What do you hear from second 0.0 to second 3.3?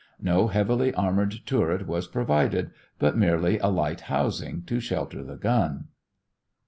No heavily armored turret was provided, but